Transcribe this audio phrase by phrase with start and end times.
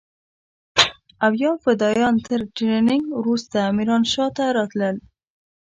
[1.25, 4.95] او يا فدايان تر ټرېننگ وروسته ميرانشاه ته راتلل.